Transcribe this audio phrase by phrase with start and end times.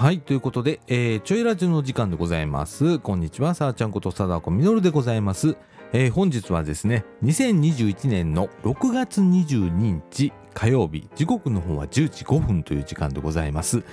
[0.00, 2.98] はい、ということで、えー、ちょいラジオの時間でございます。
[3.00, 5.58] こんにちは、さあちゃんことさだこみのるでございます。
[5.92, 13.84] えー、本日はですね、2021年の6月22日火曜日、時刻の方は10時5分という時間でございます。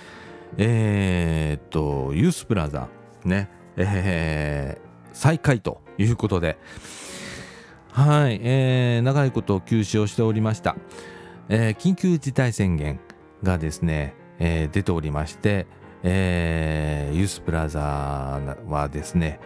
[0.57, 2.87] えー、っと、ユースプラザ、
[3.25, 6.57] ね、えー、再開ということで、
[7.91, 10.77] はい、えー、長いこと休止をしておりました。
[11.49, 13.01] えー、緊急事態宣言
[13.43, 15.67] がですね、えー、出ておりまして、
[16.03, 17.79] えー、ユースプラザ
[18.67, 19.39] はですね、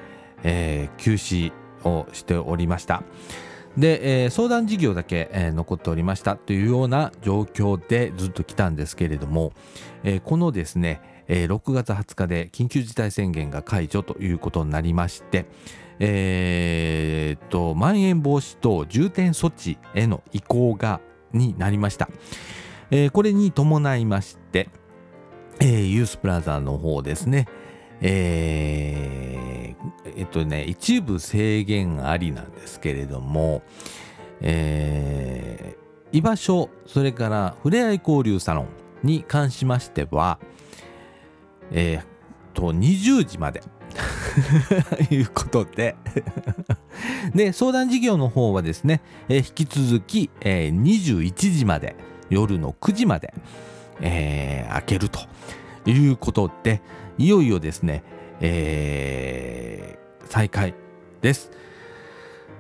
[0.44, 1.52] えー、休止
[1.84, 3.04] をしておりました。
[3.78, 9.54] で、えー、相談事業だけ、えー、残っておりましたというような状況でずっと来たんですけれども、
[10.04, 15.46] えー、このですね、えー、6月20日で緊急事態宣言が解除ということになりまして、
[16.00, 21.00] えー、と、まん延防止等重点措置への移行が、
[21.32, 22.10] になりました。
[22.90, 24.68] えー、これに伴いまして、
[25.62, 27.48] えー、ユースプラザの方ですね、
[28.02, 33.62] えー、えっとね、一部制限ありなんですけれども、
[34.42, 38.68] えー、居場所、それからふれあい交流サロン
[39.04, 40.40] に関しましては、
[41.72, 42.12] えー、
[42.54, 43.62] と、20時まで。
[45.12, 45.96] いうことで。
[47.36, 51.96] で、相談事業の方はですね、えー、引き続き、えー、21時まで、
[52.30, 53.34] 夜の9時まで、
[54.02, 55.20] えー、開けると
[55.86, 56.82] いうことで、
[57.18, 58.04] いよいよですね、
[58.40, 60.74] えー、再開
[61.22, 61.52] です。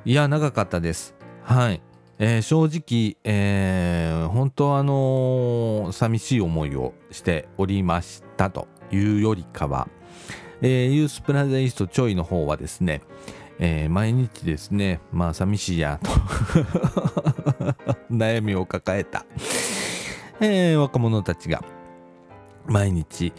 [0.05, 1.15] いや、長かったです。
[1.43, 1.81] はい。
[2.23, 9.87] えー、正直、えー、本当あのー、寂しい思いをしておりましたというよりかは、
[10.61, 13.01] えー、ユースプラザイストちょいの方はですね、
[13.57, 16.11] えー、毎日ですね、まあ寂しいやと
[18.13, 19.25] 悩みを抱えた、
[20.41, 21.63] えー、若者たちが
[22.65, 23.31] 毎日、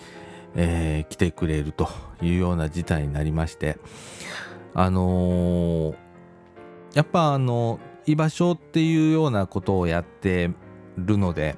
[0.55, 1.89] えー、来てくれると
[2.23, 3.79] いうような事態になりまして
[4.73, 5.97] あのー、
[6.95, 10.51] やっぱあの居場所っていうようなことをやって
[10.97, 11.57] るので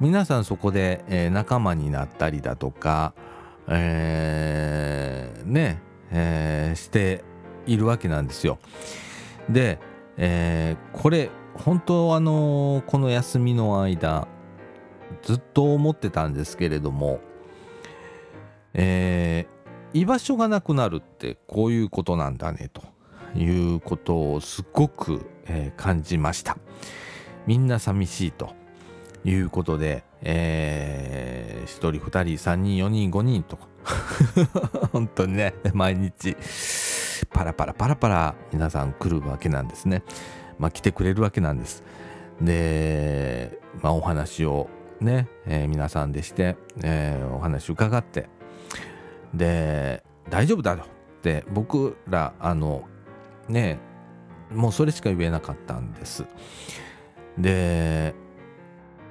[0.00, 3.14] 皆さんそこで、えー、仲間になったりだとか、
[3.68, 5.80] えー、ね、
[6.10, 7.24] えー、して
[7.66, 8.58] いるわけなんですよ。
[9.48, 9.78] で、
[10.18, 14.28] えー、これ本当あのこの休みの間
[15.22, 17.20] ずっと思ってたんですけれども、
[18.74, 22.82] えー、居場所がなくなるってこういうことなんだねと
[23.38, 26.58] いうことをすごく、えー、感じました。
[27.46, 28.54] みんな寂しいと
[29.24, 33.68] いうことで、えー、1人2人3人4人5人とか
[34.92, 36.36] 本当にね毎日
[37.30, 40.02] パラパラパラパラ皆さん来るわけなんですね。
[40.58, 41.82] まあ来てくれるわけなんです。
[42.40, 44.68] で、まあお話を
[45.00, 48.28] ね、えー、皆さんでして、えー、お話伺って
[49.34, 52.84] で大丈夫だよって僕らあの
[53.48, 53.78] ね
[54.52, 56.24] もうそれしか言えなかったんです。
[57.38, 58.14] で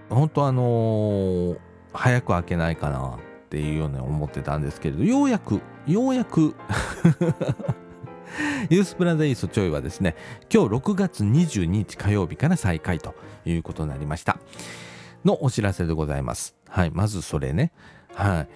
[0.09, 1.57] 本当あのー、
[1.93, 3.19] 早く開けないかなっ
[3.49, 6.55] ていうように思ってたんですけれどようやくようやく
[8.69, 10.15] ユースプラザイーストちょいはですね
[10.53, 13.13] 今日6月22日火曜日から再開と
[13.45, 14.37] いうことになりました。
[15.25, 16.55] のお知らせでございます。
[16.69, 17.71] はいまずそれね。
[18.13, 18.47] はい。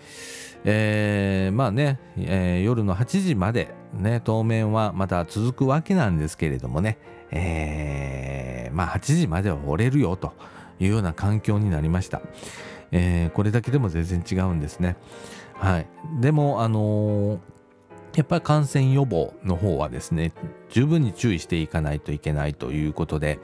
[0.65, 6.97] えー、まあね、えー、夜の8時までね当面はまた続くわけなんですけれどもね、
[7.31, 10.33] えー、まあ8時までは折れるよと
[10.79, 12.21] いうような環境になりました、
[12.91, 14.97] えー、これだけでも全然違うんですね。
[15.53, 15.87] はい。
[16.19, 17.39] でもあのー
[18.15, 20.33] やっぱり感染予防の方はですね
[20.69, 23.39] 十分に注意していかないといけないということで、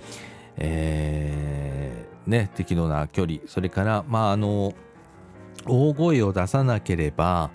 [0.57, 4.73] えー、ね適度な距離それからまああの
[5.67, 7.49] 大声を出さなければ、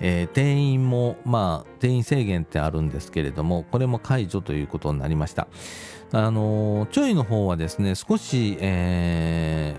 [0.00, 5.48] えー、定員もまあ定員制限ってあるんですけれどもこれも解除ということになりました。
[6.12, 9.74] あのちょいの方はですね少し、え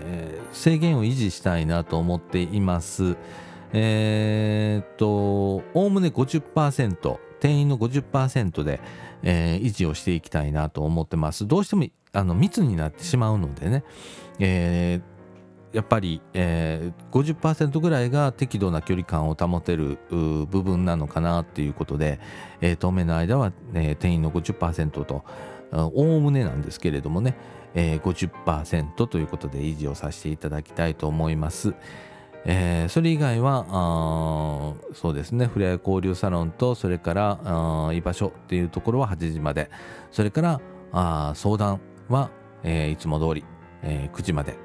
[0.52, 3.16] ー、制限を維持したいなと思っています。
[3.72, 8.80] えー、っとおおむね50%定員の50%で、
[9.22, 11.46] えー、維持をしていきたいなと思ってます。
[11.46, 11.84] どうしても
[12.18, 13.84] あの密になってしまうのでね、
[14.38, 15.18] えー
[15.72, 22.20] やっぱり、えー、50%ぐらいが適度な距離感を保てる部分なのかなっていうことで、
[22.60, 25.24] えー、当面の間は、えー、定員の50%と
[25.72, 27.36] おおむねなんですけれどもね、
[27.74, 31.74] えー、50%ということで維持をさせていただきたいと思います。
[32.46, 35.46] えー、それ以外はあそうですね。
[35.46, 39.70] ふれあい交流サロンとそれから居場所っていうところは8時まで。
[40.10, 40.60] それから
[40.92, 42.30] あ相談は、
[42.62, 43.44] えー、いつも通り、
[43.82, 44.56] えー、9時まで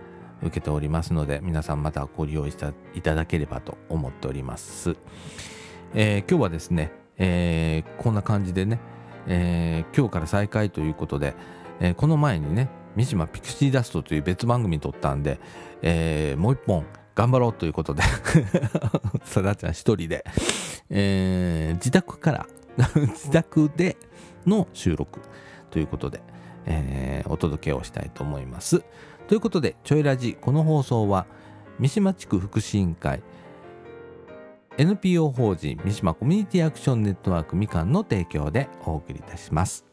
[0.41, 4.95] 受けておりますので皆さんまたご利用いただければと思っております、
[5.93, 8.79] えー、今日はですね、えー、こんな感じでね、
[9.27, 11.35] えー、今日から再開ということで、
[11.79, 15.39] えこの前にね三島ピクシーダストという別番組撮ったんで、
[15.81, 16.85] えもう一本
[17.15, 18.03] 頑張ろうということで
[19.23, 20.25] さだちゃん一人で、
[20.89, 22.47] えー、自宅から
[22.95, 23.97] 自宅で
[24.45, 25.19] の収録
[25.69, 26.21] ということで、
[26.65, 28.83] えー、お届けをしたいと思います。
[29.27, 31.25] ということで、ちょいラジ、この放送は、
[31.79, 33.23] 三島地区福祉委員会、
[34.77, 39.92] NPO 法人三島コミュニティアクションネットワークみかんの提供でお送りいたします。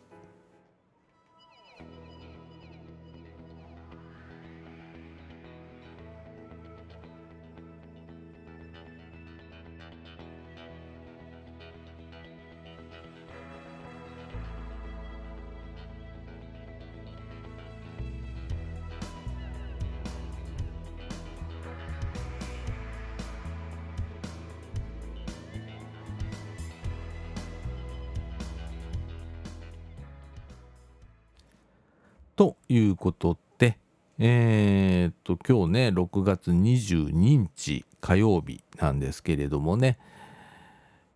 [32.70, 33.78] いうことで、
[34.18, 39.98] えー、っと、今日ね、6月22日火曜日なんですけれどもね、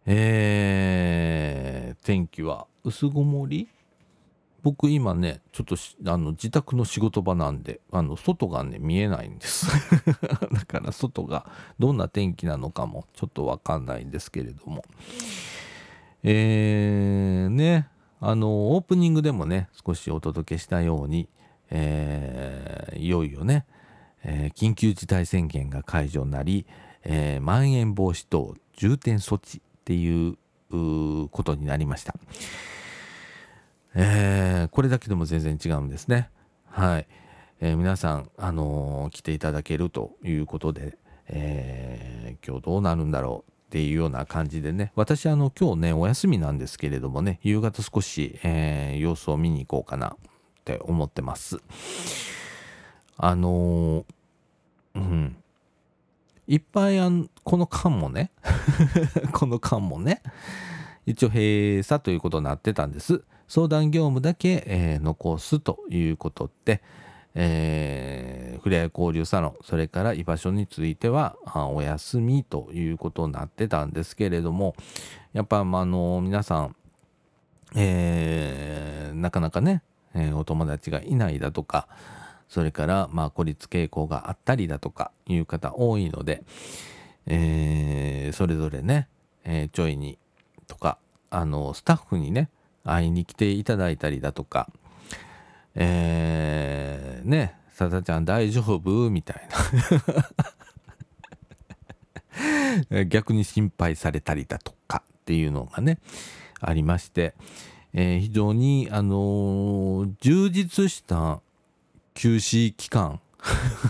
[0.04, 3.68] えー、天気は薄曇り？
[4.64, 5.76] 僕今ね、ちょっと
[6.10, 9.66] あの自宅の仕事場なんで、あの外がね、見えないんです。
[10.50, 11.46] だから外が
[11.78, 14.82] どんな天気なのかもちょっとわかんないんですけれども。
[16.22, 17.88] えー、ね、
[18.20, 21.28] あのオープニングでもね少しお届けしたように、
[21.70, 23.66] えー、いよいよね、
[24.22, 26.66] えー、緊急事態宣言が解除になり、
[27.02, 30.36] えー、まん延防止等重点措置っていう
[30.70, 32.14] ことになりました、
[33.94, 36.30] えー、これだけでも全然違うんですね。
[36.66, 37.06] はい、
[37.60, 44.92] えー、皆さん、あのー、来ていただけるということで、えー、今日どうなるんだろうっていうような感じでね。
[44.96, 50.16] 私あの今日ねお休みなんですけれどもね夕方少し、え、様子を見に行こうかな。
[50.64, 51.58] って思ってます。
[53.18, 54.06] あの、
[54.94, 55.36] うん。
[56.46, 58.30] いっぱいあんこの間もね
[59.32, 60.20] この間もね
[61.06, 63.22] 一応閉鎖ということになってたんです。
[63.48, 66.82] 相談業務だけ、えー、残すということで、
[67.34, 71.36] えー、ふれあい交流サロンそれから居場所については
[71.72, 74.74] お休みということになってたんですけれども
[75.34, 76.76] やっぱ、まあの皆さん、
[77.76, 79.82] えー、なかなかね、
[80.14, 81.88] えー、お友達がいないだとか
[82.48, 86.42] それから、まあ、孤立傾向があったりだとかいう方多いので、
[87.26, 89.08] えー、それぞれね、
[89.44, 90.18] えー、ちょいに
[90.66, 90.98] とか
[91.30, 92.48] あのスタッフにね
[92.84, 94.68] 会いに来ていただいたりだとか
[95.74, 99.10] えー、ね、さだちゃん大丈夫？
[99.10, 99.48] みたい
[102.90, 103.04] な。
[103.06, 105.98] 逆に心配されたりだとかっていうのがね、
[106.60, 107.34] ありまして、
[107.94, 111.40] えー、非常に、あのー、充実した
[112.14, 113.20] 休止期間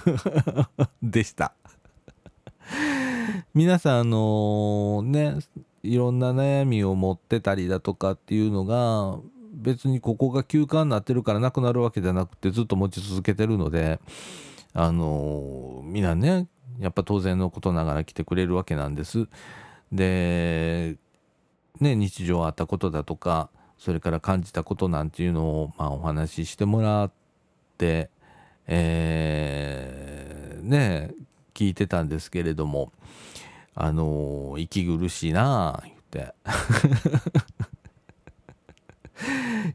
[1.03, 1.55] でした。
[3.55, 5.39] 皆さん、あのー、ね、
[5.83, 9.19] いろんな悩みを持ってたりだとかっていうのが、
[9.55, 14.01] 別にここが休館になってるからなくなるわけじゃなくてずっと持ち続けてるので
[14.75, 16.49] あのみんなね
[16.81, 19.29] やっぱ当然のことながら来てくれるわけなんです。
[19.93, 20.97] で
[21.81, 27.13] ね日常あったことだとかそれから感じたことなんていうのを、まあ、お話ししてもらっ
[27.79, 28.11] て
[28.67, 31.11] えー、ね
[31.53, 32.93] 聞いてたんですけれども
[33.75, 36.35] あの息苦しいなあ言って。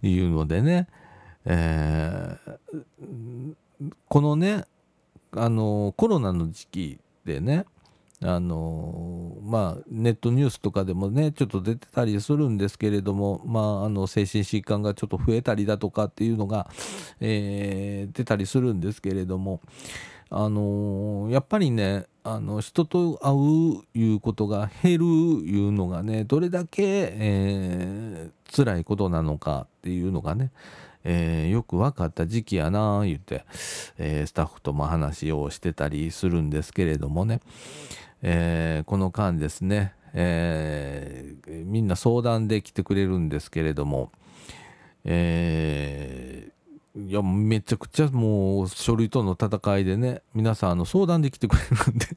[0.02, 0.88] いうのでね、
[1.46, 3.56] えー、
[4.08, 4.66] このね
[5.32, 7.66] あのコロナの時期でね
[8.22, 16.70] あのまあネットニュースとかでもねちょっと出てたりするんですけれどもまああの精神疾患がちょっと増えたりだとかっていうのが、
[17.22, 19.62] えー、出たりするんですけれども
[20.32, 26.84] あの、やっぱりねあの人と会ういうことが減るいうのがねどれだけ、
[27.14, 30.52] えー、辛いことなのかっていうのがね、
[31.04, 33.46] えー、よく分かった時期やな言って、
[33.98, 37.42] えー、スタッフとも話をしてたりするんですけれどもね、
[38.22, 44.12] えー、この間ですね、えー、みんな相談で来てくれるんですけれども、
[45.06, 46.60] えー
[46.96, 52.08] いやめちゃくちゃもう書類との戦いでね皆さんあの相談できてくれるんで。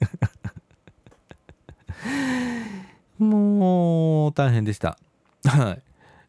[3.25, 4.99] もう大変でした。
[5.45, 5.83] はい。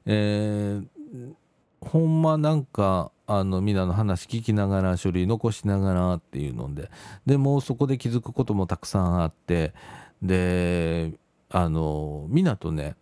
[0.06, 1.34] えー、
[1.82, 6.90] ほんまなんかあのみんなの話聞きながら書類残しながらっていうので
[7.26, 9.74] でもうそこで気づくこともたくさんあって
[10.22, 11.14] で
[11.50, 12.96] あのみんなとね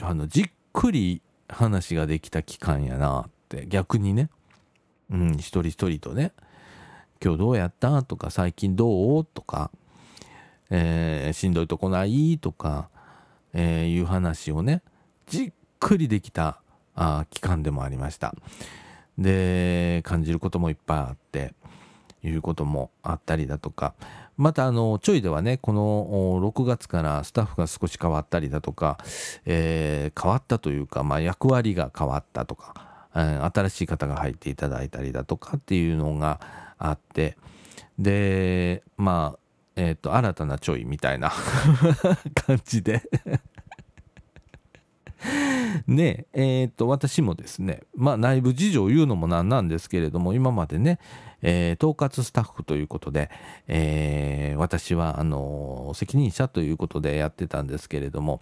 [0.00, 4.30] あのじっくり話ができた期間やなって逆にね、
[5.10, 6.32] うん、一人一人とね
[7.22, 9.70] 「今日どうやった?」とか「最近どう?」とか、
[10.70, 12.88] えー「しんどいとこない?」とか、
[13.52, 14.82] えー、いう話をね
[15.28, 16.60] じっくりできた
[16.96, 18.34] あ期間でもありました。
[19.18, 21.54] で感じることもいっぱいあって
[22.22, 23.94] いうこともあったりだとか。
[24.36, 28.98] またあのちょいではねこの6月からスタッフが少し変わったりだとか、
[29.46, 36.40] えー、変わったというか、まあ、役割が変わったとか、えー、新しい方が入っていただいたりだとかっていうのが
[36.78, 37.38] あって
[37.98, 39.38] でまあ
[39.76, 41.32] えっ、ー、と新たなちょいみたいな
[42.46, 43.02] 感じで
[45.86, 50.98] ねえー、と私もですねまあ内部事情を言うのもなんなんですけれども今までね、
[51.42, 53.30] えー、統括スタッフということで、
[53.68, 58.40] えー、私はあの責任者ということでやってたんですけれども、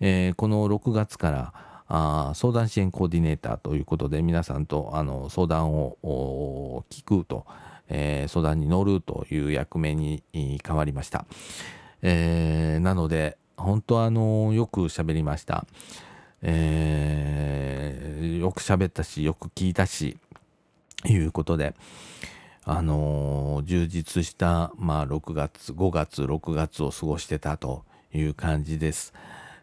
[0.00, 1.52] え、この6月から
[1.86, 7.46] あ相談支援コーディネーターということで皆さんとあの相談を聞くと、
[7.88, 11.26] えー、相談に乗るという役目に変わりました。
[12.02, 15.66] えー、なので本当あのよく喋りました。
[16.44, 20.16] えー、よく喋ったしよく聞いたし
[21.06, 21.74] いうことで
[22.64, 27.84] あのー、充実した、まあ、6月5月6月を過ごしてたと
[28.14, 29.12] いう感じです。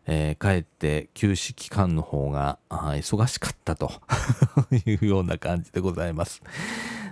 [0.05, 3.91] えー、かえって休止期間の方が忙しかったと
[4.85, 6.41] いうような感じでございます。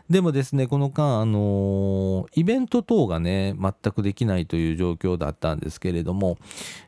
[0.09, 6.39] でもですね、この間、あのー、イベント等がね、全くできないという状況だったんですけれども、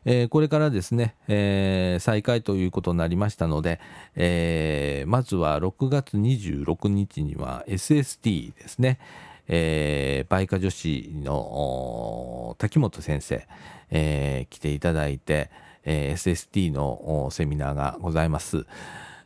[0.04, 3.78] えー、これからですね、えー、再開ということになりましたので、
[4.16, 8.98] えまずは6月26日には SST ですね、
[9.46, 13.46] えー、バイカ女子の滝本先生、
[13.90, 15.52] え来ていただいて、
[15.84, 18.66] え SST のセミナーがございます。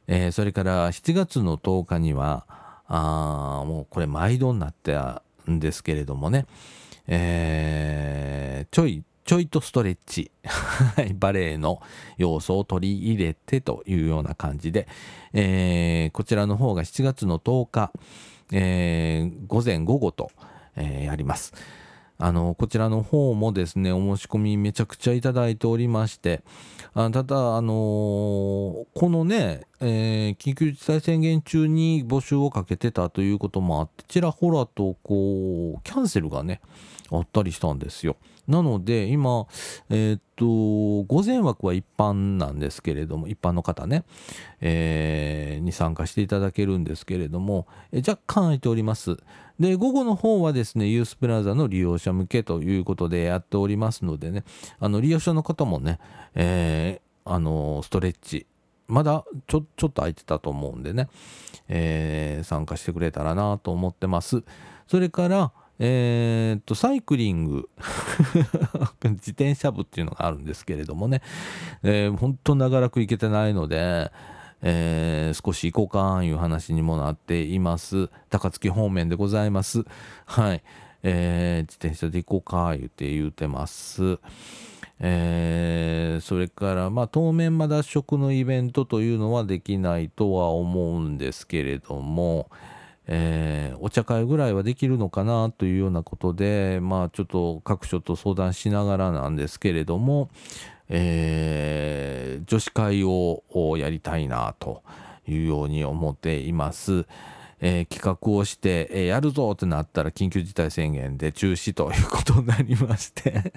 [0.06, 6.46] えそれから7月の10日には、あもうこれ毎度になったんですけれどもね、
[7.06, 10.30] えー、ちょいちょいとストレッチ。
[11.18, 11.82] バレエの
[12.16, 14.86] 要素を取り入れてというような感じで、
[15.32, 17.92] えー、こちらの方が7月の10日、
[18.52, 20.30] えー、午前午後と、
[20.76, 21.54] えー、やります。
[22.18, 26.42] あのこちらの方もですねお申し込みめちゃくちゃいただいておりまして
[26.94, 36.60] あただあの、このね、えー、緊急事態宣言中に募集をかけてたということもあってちらほらとこうキャンセルがね
[37.10, 38.16] あったりしたんですよ。
[38.48, 39.46] なので今、
[39.90, 44.04] え、っと午前枠は一般なんですけれども一般の方ね、
[44.60, 49.16] えー、に参加していただけるんですけれども、え若干空いております。
[49.58, 54.44] で午後の方はですねユースプラザの利用者向けということでやっておりますのでね
[54.78, 55.98] あの利用者の方もね、
[56.34, 58.46] えー、あのストレッチ
[58.86, 61.08] まだちょちょっと空いてたと思うんでね、
[61.68, 64.44] えー、参加してくれたらなと思ってます。
[64.86, 67.68] それからえー、っとサイクリング。
[69.04, 71.22] 自転車部っていうのがあるんですけれどもね、
[71.82, 74.10] えー、本当長らく行けてないので、
[74.62, 78.08] えー、少し行こうかいう話にもなっています。
[78.30, 79.84] 高槻方面でございます。
[80.24, 80.62] はい、
[81.02, 84.18] えー、自転車で行こうか言って言うてます。
[84.98, 92.48] えー、それからまあ当面まだ食のイベントというのはできないとは思うんですけれども、
[93.08, 100.28] えー、お茶会ぐらいはできるのかなというようなことでまあちょっと各所と相談しながらなんですけれども、
[100.88, 103.42] えー、女子会を
[103.78, 104.82] やりたいなと
[105.28, 107.06] いうように思っています。
[107.60, 113.52] えー、企画をして、えー、やるぞってなったら緊急事態宣言で中止ということになりまして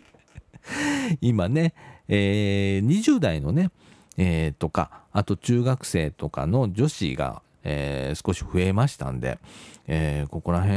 [1.20, 1.74] 今ね、
[2.06, 3.70] えー、20代のね、
[4.16, 9.38] えー、とかあと中学生とかの女子が、えー、少し増えましたんで、
[9.86, 10.76] えー、ここら辺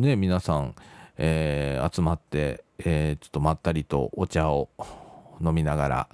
[0.00, 0.74] ね皆さん、
[1.16, 4.68] えー、集まって、え、ちょっとまったりとお茶を
[5.40, 6.08] 飲みながら、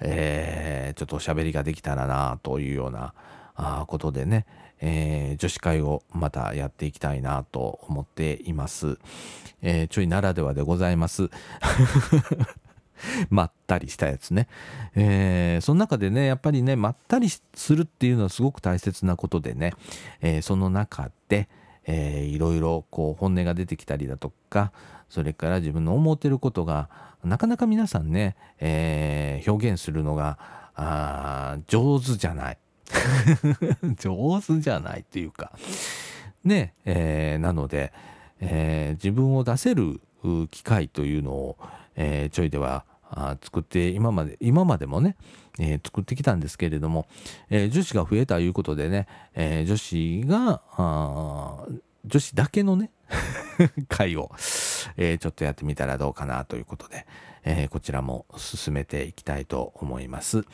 [0.00, 3.14] え、ちょっとおしゃべりができたらなというような
[3.54, 4.46] あことでね、
[4.80, 8.98] え、女子会をまたやっていきたいなと思っています。
[9.62, 11.30] え、ちょいならではでございます。
[13.30, 14.48] まったりしたやつね。
[14.94, 17.42] えー、その中でね、やっぱりね、まったりす
[17.74, 19.72] るっていうのはすごく大切なことでね、
[20.20, 21.48] えー、その中で、
[21.86, 24.72] えー、いろいろこう本音が出てきたりだとか
[25.08, 26.88] それから自分の思ってることが
[27.24, 30.38] なかなか皆さんね、えー、表現するのが
[30.76, 32.58] あ上手じゃない
[33.98, 35.52] 上手じゃないっていうか
[36.44, 37.92] ねえー、なので、
[38.40, 40.00] えー、自分を出せる
[40.50, 41.56] 機会というのを、
[41.96, 45.16] えー、ちょいではあ作って今まで今までもね、
[45.58, 47.06] えー、作ってきたんですけれども、
[47.50, 50.62] えー、女子が増えたいうことでね、えー、女子が
[52.04, 52.90] 女子だけのね
[53.88, 54.30] 会を、
[54.96, 57.06] えちょっとやってみたらどうかなということで、
[57.44, 60.44] えこちらも進めていきたいと思います。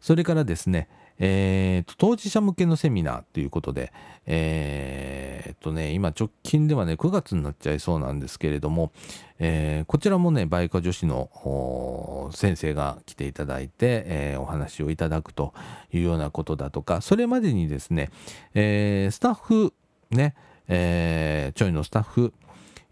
[0.00, 3.92] それからですね、えーと、当事者向けのセミナーということで、
[4.26, 8.90] えーとね、今直近ではね9月になっちゃいそうなんですけれども、
[9.38, 15.52] えー、こちらもねバイカ女子の先生が来ていただいて、えー、お話をいただくと
[15.92, 18.10] いうようなことだとかそれまでにですね、
[18.54, 19.72] えー、スタッフ
[20.10, 20.34] ね、
[20.68, 22.32] えー、ちょいのスタッフ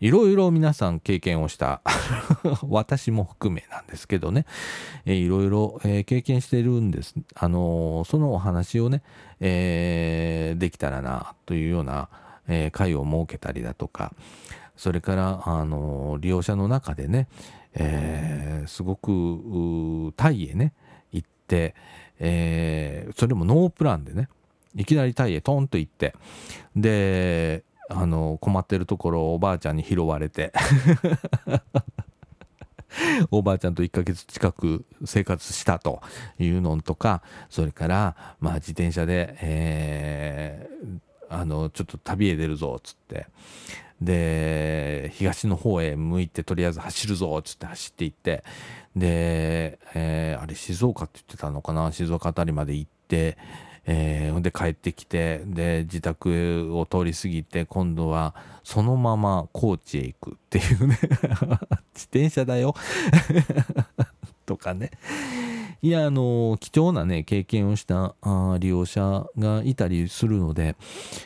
[0.03, 1.81] いろいろ皆さん経験をした
[2.69, 4.47] 私も含めなんですけどね、
[5.07, 7.15] いろいろ、経験してるんです。
[7.37, 9.05] あの、そのお話をね、
[9.39, 12.09] えー、できたらなというような、
[12.73, 14.13] 会を設けたりだとか、
[14.77, 17.29] それから、あの、利用者の中でね、
[17.75, 20.73] えー、すごくタイへね、
[21.13, 21.77] 行って、
[22.19, 24.29] えー、それもノープランでね、
[24.75, 26.13] いきなりタイへトンと行って、
[26.75, 30.53] で、あの困ってるところをおばあちゃんに拾われて。
[33.31, 36.03] おばあちゃんと1ヶ月近く生活したと
[36.39, 43.27] いうのとかそれからまあ自転車で、えー、あのちょっと旅へ出るぞっつって。
[44.01, 48.43] で東の方へ向いてとりあえず走るぞっつって走っていって。
[48.97, 51.93] で、えー、あれ静岡って言ってたのかな？
[51.93, 53.39] 静岡辺りまで行って
[53.87, 60.99] えー、で帰ってきてで自宅を通り過ぎて今度はそのまま高知へ行くっていうね。
[61.95, 62.75] 自転車だよ。
[64.47, 64.91] とかね。
[65.85, 70.77] いやあの貴重なね経験をしたあ利用者がいたりするので、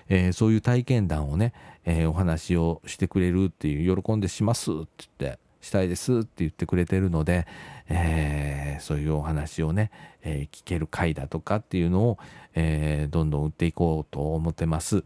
[0.08, 1.52] えー、そういう体験談をね、
[1.84, 7.46] えー、お話をしてくれるっていう喜んでしますって言ってしたいですって言ってくれてるので、
[7.88, 9.90] えー、そういうお話をね、
[10.22, 12.18] えー、聞ける回だとかっていうのを、
[12.54, 15.04] えー、どんどん売っていこうと思ってます。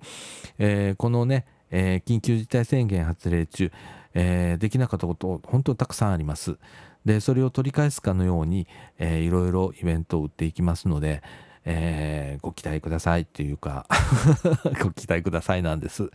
[0.59, 3.73] えこのね、え緊急事態宣言発令中、
[4.15, 6.57] えできなかったこと本当にたくさんあります。
[7.05, 8.67] でそれを取り返すかのように、
[8.99, 11.23] えー、いろいろイベントを売っていきますので、
[11.65, 13.87] えー、ご期待くださいっていうか
[14.83, 16.11] ご期待くださいなんです。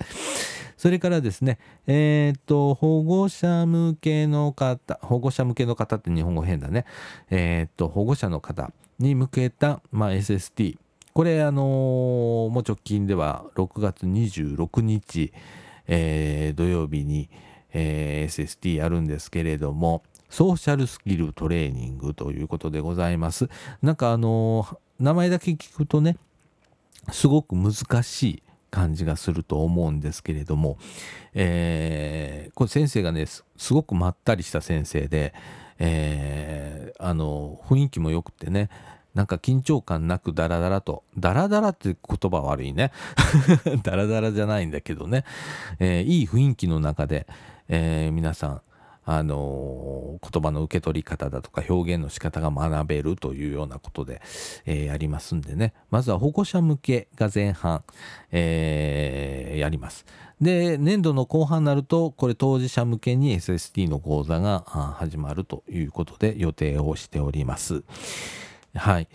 [0.77, 6.85] それからですね、えっ、と、保護者向けの方、保護者向けの方って日本語変だね。
[7.29, 10.77] えっ、と、保護者の方に向けた、まあ、SST。
[11.13, 15.31] これ、あのー、もう直近では6月26日、
[15.87, 17.29] えー、土曜日に、
[17.73, 23.47] えー、SST やるんですけれども、ソーシャルスキルトレーニングということでございます。
[23.81, 26.17] なんかあのー、名前だけ聞くとね、
[27.11, 30.77] すごく難しい感じがすると思うんですけれども、
[31.33, 35.33] えー、これ先生がねすごくまったりした先生で、
[35.79, 38.69] えー、あの雰囲気も良くてね
[39.13, 42.91] なんか緊張感なくダラダラとダラダラって言葉悪いね。
[43.81, 45.23] ダラダラじゃないんだけどね、
[45.79, 47.25] えー、いい雰囲気の中で、
[47.69, 48.61] えー、皆さん
[49.05, 54.21] あの言葉の受け取り方だとか表現の仕方が学べるというようなことで、
[54.65, 57.83] えー、やりますんでねまずは保護者向けが前半、
[58.31, 60.05] えー、やります。
[60.41, 67.83] で年度の後半になるとこれ当事者向けに SST の講座が始まるということで予定をしております。
[68.75, 69.07] はい。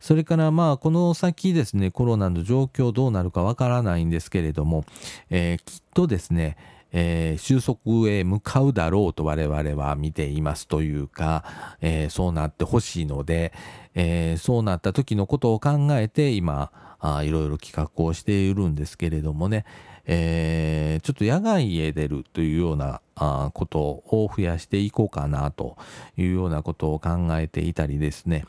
[0.00, 4.84] それからまあこの先ですねコロナの状況どうなるかわからないんですけれども、
[5.30, 6.56] えー、きっとですね
[6.96, 11.44] えー、収束へ向かうだろうと我々は見ていますというか、
[11.80, 13.52] えー、そうなってほしいので、
[13.96, 19.66] えー、そうなった時のことを考えて今あいろいろ企画をしているんですけれどもね、
[20.06, 25.76] え、ちょっと野外へ出るというようなあことを増やしていこうかなと
[26.16, 28.44] いうようなことを考えていたりですね、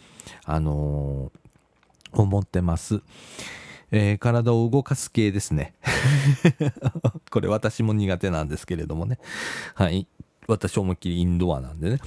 [0.46, 1.32] あの、
[2.14, 3.02] 思ってます。
[3.92, 5.74] えー、体を動かす系ですね。
[7.32, 9.20] これ私も苦手なんですけれどもね。
[9.74, 10.08] はい。
[10.48, 12.00] 私思いっきりインドアなんでね。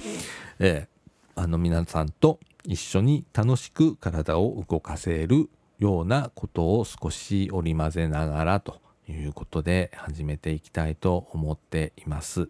[0.59, 12.49] えー、あの皆さんと一緒に楽しく体を動かせるようなことを少し織り交ぜながらということで始めていきたいと思っています。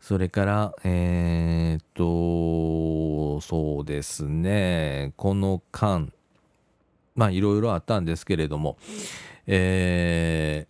[0.00, 6.12] それから、えー、っと、そうですね、この間、
[7.14, 8.78] まあいろいろあったんですけれども、
[9.46, 10.66] え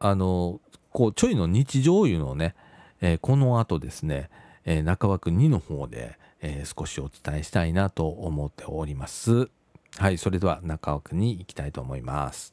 [0.00, 0.60] ー、あの
[0.90, 2.54] こうちょいの日常いうのをね、
[3.00, 4.30] えー、この後ですね、
[4.64, 9.48] えー、中枠2の方で、えー、少しお伝えしたいなと思っております。
[9.96, 12.52] はいそれでは中枠に行きたいと思います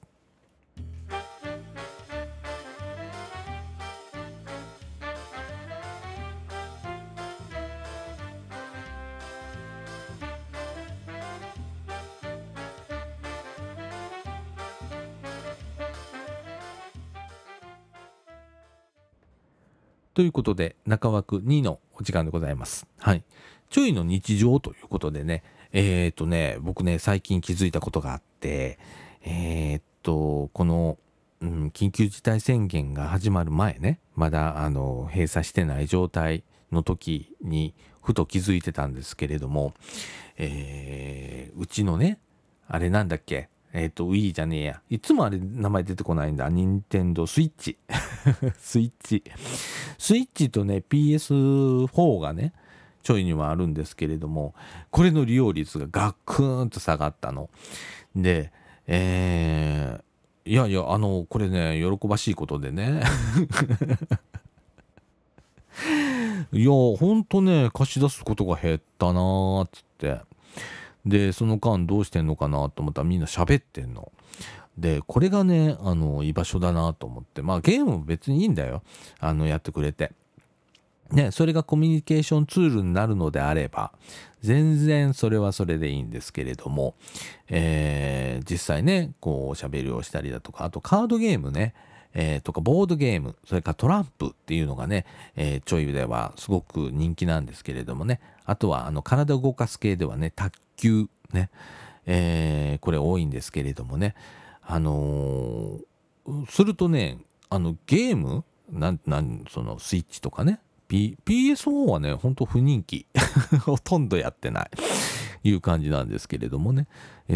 [20.21, 22.85] ということで、中枠2のお時間でございます。
[22.99, 23.23] はい。
[23.71, 28.77] ちょいの日常ということでね、えっ、ー、とね、僕ね、最近気づいたことがあって、
[29.23, 30.99] えっ、ー、と、この、
[31.41, 39.73] うん、緊急事態宣言が始まる前ね、まだ、あの、閉鎖してない状態の時に、ふと気づいてたんですけれども、
[40.37, 42.19] えー、うちのね、
[42.67, 44.81] あれなんだっけ、えっ、ー、と、Wii じゃねえや。
[44.89, 46.49] いつもあれ名前出てこないんだ。
[46.49, 47.77] 任天堂スイッチ。
[48.59, 49.23] スイッチ。
[49.97, 52.53] スイッチとね、PS4 がね、
[53.03, 54.53] ちょいにはあるんですけれども、
[54.89, 57.49] これの利用率がガクーンと下がったの。
[58.15, 58.51] で、
[58.87, 63.01] えー、いやいや、あの、これね、喜ばしいことでね。
[66.51, 70.19] いや、ほんとね、貸し出すことが減ったなーっつって。
[71.05, 74.11] でその間どうしてんのかなと思ったらみんな喋ってんの。
[74.77, 78.83] でこれがねあの居場所だなと思ってまあゲームも別にいいんだよ
[79.19, 80.11] あのやってくれて。
[81.11, 83.91] ね、それがコミュニケーションツールになるのであれば
[84.39, 86.95] 全然それはそれでいいんですけれども、
[87.49, 91.73] えー、実際ねこうおしゃべりをしたりだとかあとカードゲームね
[92.13, 101.49] えー、とかボードゲームそれからトランプっていうのがね、えー、ちょいではすごく人気なんですけれどもねあとはあの体を動かす系ではね卓球ね、
[102.05, 104.15] えー、これ多いんですけれどもね、
[104.61, 113.05] あのー、するとね、あのゲームなんなんそのスイッチとかね、P、PS4 はね、ほんと不人気。
[113.65, 114.71] ほとんどやってない。
[115.43, 116.87] いう感じなんですけれどもね、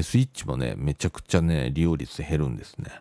[0.04, 2.92] スイッチもね、めちゃくちゃね、利用率減るんですね。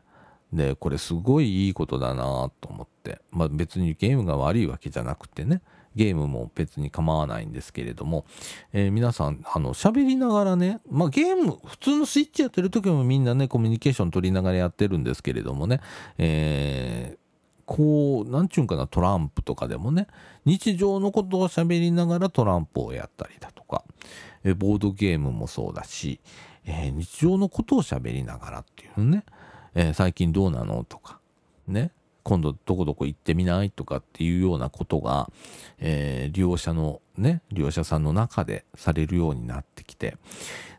[0.53, 3.21] で、これすごいいいことだなと思って。
[3.31, 5.61] まあ別にゲームが悪いわけじゃなくてね、
[5.95, 8.25] ゲームも別に構わないんですけれども、
[8.73, 15.81] えー、皆さん、あの、喋りながらね、まあゲーム、普通のスイッチやってる時もみんなね、コミュニケーション取りながらやってるんですけれどもね、
[16.19, 17.19] えー、
[17.67, 20.07] こう、なんちゅうんかな、トランプとかでもね、
[20.45, 23.85] 日常のことを喋りながらトランプをやったりだとか、
[24.45, 26.21] えー、ボードゲームもそうだし、
[26.67, 29.25] えー、日常のことを喋りながらっていうね、
[29.75, 31.21] えー、最近どうなのとか、
[31.67, 31.93] ね、
[32.25, 33.71] 今度どこどこ行ってみない？
[33.71, 35.31] とかっていうようなことが、
[35.79, 40.17] えー、利用者のね利用者さんの中でされるようになってきて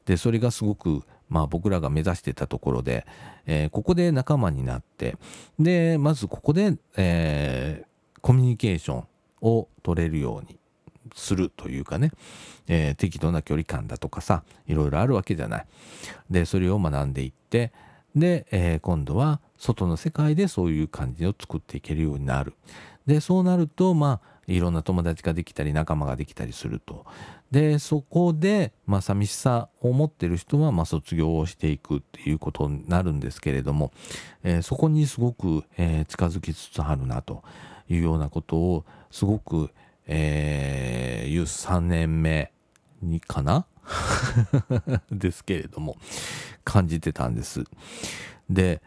[0.05, 3.05] でそれがすごくまあ僕らが目指してたところで、
[3.45, 5.17] えー、ここで仲間になって
[5.59, 9.07] でまずここで、えー、コミュニケーション
[9.41, 10.59] を取れるように
[11.13, 12.11] するというかね、
[12.67, 15.65] えー、適度な距離感だとかさいろいろあるわけじゃない。
[16.29, 17.71] でそれを学んでいって
[18.15, 22.53] で、えー、今度は外の世界でそういう感じを作っていけるようになる。
[23.05, 27.05] でそうなるとまあいろんな友達ができたり仲間ができたりすると。
[27.51, 33.91] でそこで、まあ、寂しさを持ってる人は、まあ、卒業をしていくっていうことになるんですけれども、
[34.43, 37.43] えー、そこにすごく、えー、近づきつつあるなと
[37.87, 39.69] いうようなことをすごく、
[40.07, 42.51] えー、ユース3年目
[43.01, 43.65] にかな？
[45.11, 45.97] ですけれども
[46.63, 47.63] 感じてたんです。
[48.49, 48.81] で、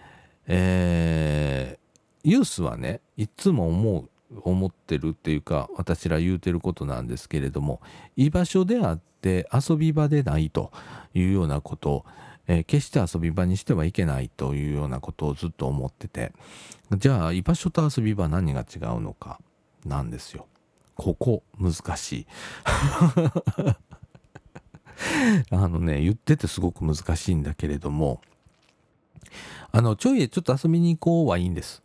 [0.47, 4.11] えー、ユースはねいつも思う
[4.43, 7.81] 思ってるっていうか私ら言うてることなんですけれども
[8.15, 10.71] 居場所であって遊び場でないと
[11.15, 12.05] いうようなことを、
[12.47, 16.33] えー、決して遊び場にしてはいけないというようなことをずっと思ってて
[16.97, 19.41] じゃあ居場所と遊び場何が違うのか
[19.87, 20.47] なんですよ。
[20.95, 22.27] ここ難しい
[25.51, 28.21] あのね、言っててすごく難しいんだけれども、
[29.71, 31.83] あの、ちょいちょっと遊びに行こうはいいんです。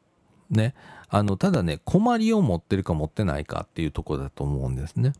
[0.49, 0.73] ね。
[1.09, 5.13] あの、ただね、困りを持ってるか持ってないかっていうとこだと思うんですね。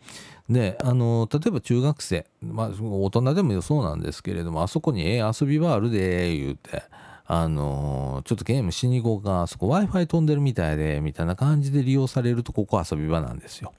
[0.50, 6.84] で、あの、例えば中学生、まあ、大人でもそうなんですけれども、あそこにええ遊び場あるで、言うて、
[7.26, 13.74] あのちょっとゲームしに行こうか、あそこ Wi-Fi 飛んでるみたいで、みたいな感じで利用されると、ここ遊び場なんですよ。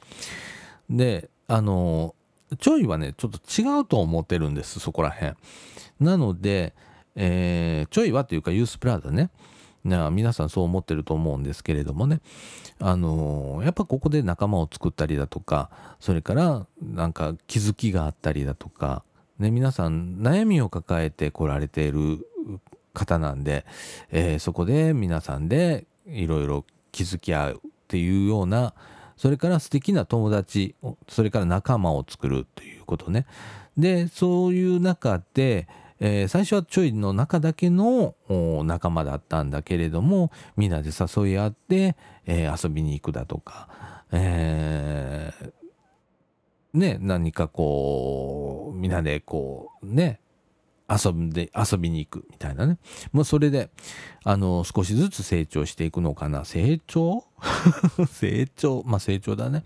[0.88, 2.14] で、あの
[2.56, 5.34] ちょいはね、ちょっと違うと思ってるんです、そこら辺。
[6.00, 6.74] なので、
[7.16, 9.30] えー、ちょいはというかユースプラザね。
[9.84, 12.20] な皆さんそう思ってると思うんですけれどもね、
[12.80, 19.04] あのー、やっぱここで仲間を作ったりだとかそれからなんか気づきがあったりだとか、
[19.38, 22.26] ね、皆さん悩みを抱えてこられている
[22.94, 23.66] 方なんで、
[24.10, 28.72] えー、そこで皆さんでいろいろ気づき合うっていうような
[29.16, 30.74] それから素敵な友達
[31.08, 33.26] それから仲間を作るということね。
[33.76, 35.66] でそういう中で、
[36.00, 38.14] えー、最初はちょいの中だけの
[38.64, 41.96] 仲間だったんだけれどもみんなで誘い合って、
[42.26, 43.68] えー、遊びに行くだとか、
[44.12, 50.20] えー、ね何かこうみんなでこうね
[50.88, 52.78] 遊んで遊びに行くみたいなね。
[53.12, 53.70] もうそれで
[54.24, 56.44] あの少しずつ成長していくのかな。
[56.44, 57.24] 成長？
[58.10, 58.82] 成長？
[58.84, 59.64] まあ成長だね。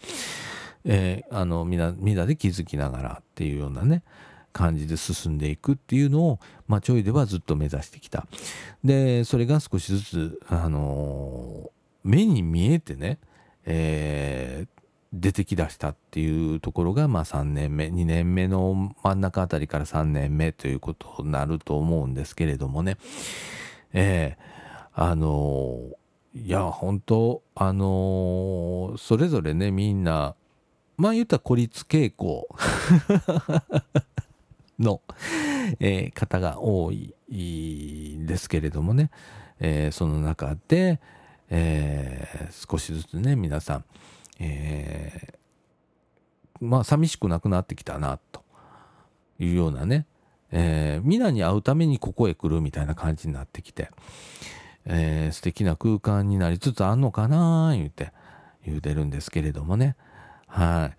[0.84, 4.02] えー、あのみんなみんなで気づきながらっていうようなね
[4.52, 8.26] 感じで進んでいくっていうのを、まあ、ちょいではずっと目指してきた。
[8.84, 11.70] でそれが少しずつ、あのー、
[12.04, 13.18] 目に見えてね、
[13.64, 14.77] えー、
[15.12, 22.98] 出てきだしたっていうところが、まあ、3年目2年目の真ん中あたりから3年目ということになると思うんですけれどもね。
[23.92, 25.80] えー、あの、
[26.34, 30.34] いや本当あの、それぞれねみんな
[30.98, 32.48] まあ言ったら孤立傾向
[34.80, 35.00] の、
[35.78, 37.14] えー、方が多い
[38.18, 39.10] んですけれどもね、
[39.60, 41.00] えー、その中で、
[41.50, 43.84] えー、少しずつね皆さん
[44.38, 48.42] えー、まあ寂しくなくなってきたなと
[49.38, 50.06] いうようなね、
[50.50, 53.90] えー、皆に会うためにここへ来るみたいな感じになってきて、
[54.84, 58.12] えー、素敵な空間になりつつあんのかな言うて
[58.64, 59.96] 言うてるんですけれどもね。
[60.46, 60.96] はい、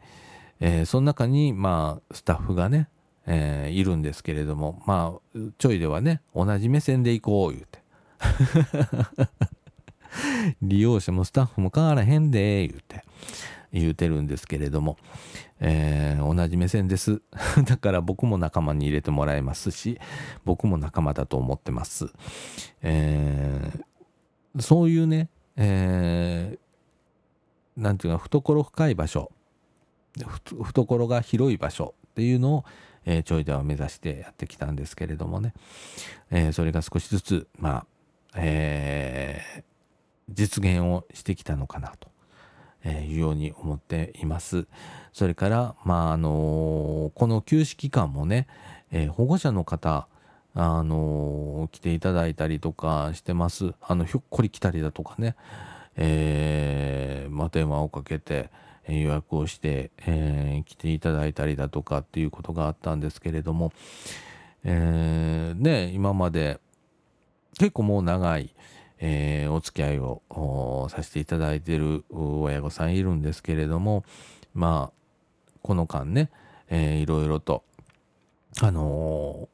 [0.59, 2.87] えー、その中にまあスタッフがね、
[3.25, 7.79] えー、いるんですけれどもまあちょいではね同じ目線で行こう言うて。
[10.61, 13.03] 利用者もスタッフも変わらへんで言うて
[13.71, 14.97] 言うてるんですけれども、
[15.59, 17.21] えー、同じ目線です。
[17.65, 19.99] だから僕も仲間に入れてもらえますし
[20.45, 22.07] 僕も仲間だと思ってます、
[22.81, 29.31] えー、そういうね、えー、なんていうか懐深い場所
[30.17, 32.65] 懐が広い場所っていうのを、
[33.05, 35.53] えー、ちょいでは目指してやってきたんですけれどもね、
[36.31, 37.85] えー、それが少しずつまあ
[38.35, 39.63] えー、
[40.29, 42.09] 実現をしてきたのかなと。
[42.85, 44.65] いうように思っています。
[45.11, 48.47] それから、まああのこの休止期間もね、
[48.91, 50.07] えー、保護者の方、
[50.55, 53.73] あの来ていただいたりとかしてます。
[53.81, 55.35] あのひょっこり来たりだとかね、
[55.95, 58.49] えー、まあ、電話をかけて、
[58.87, 63.71] え予約をして、えー、来ていただいたりだとかっていうことがあったんですけれども、
[64.63, 66.59] えー、ね今まで
[67.59, 68.53] 結構もう長い、
[68.99, 74.03] えー、お付き合いをさせていただいている親御さんいるんですけれども
[74.53, 76.29] まあこの間ね、
[76.69, 77.63] えー、いろいろと
[78.61, 79.47] あの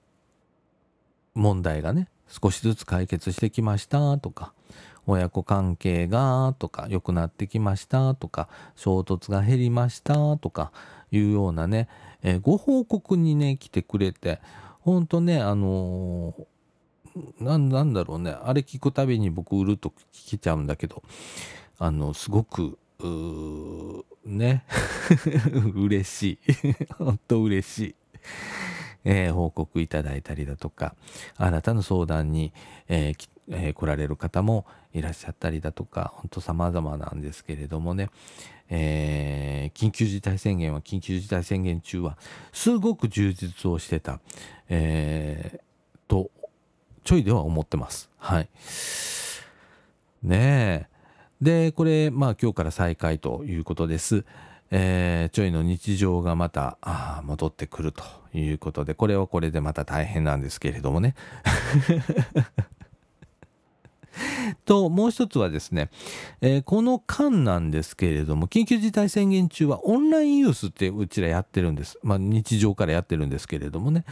[1.35, 4.53] ー、問題がね少しずつ解決してきましたとか
[5.07, 10.71] 親子関係がとか良くなってきましたとか衝突が減りましたとか
[11.11, 11.87] いうようなね、
[12.23, 14.39] えー、ご報告にね来てくれて
[14.79, 16.45] 本当ねあのー
[17.39, 18.31] なんだろうね。
[18.31, 21.03] あれ聞くたびに僕うるっと聞けちゃうんだけど
[21.77, 22.77] あのすごく
[24.25, 24.63] ね。
[25.75, 26.85] 嬉しい。
[26.97, 27.95] 本当嬉しい、
[29.03, 30.95] えー、報告いただいたりだとか
[31.37, 32.53] あなたの相談に、
[32.87, 38.09] えーえー、来られる方もいらっしゃったりだとか本当様々なんですけれどもね、
[38.69, 42.17] えー、緊急事態宣言は緊急事態宣言中は
[42.51, 44.19] すごく充実をしてた、
[44.69, 45.59] えー、
[46.07, 46.31] と
[47.05, 48.09] ちょいでは思ってます。
[48.17, 48.49] はい。
[50.23, 50.95] ねえ。
[51.39, 54.25] で、これ、まあ今日から再開ということです。
[54.71, 61.13] えー、ちょいの日常がまたあ戻ってくるということで、これはこれでまた大変なんですけれどもね。
[64.65, 65.89] ともう一つはですね、
[66.41, 74.05] えー、この間なんですけれども緊急事態宣言中はオンラインユースってうちらやってるんです、まあ、日常からやってるんですけれどもね、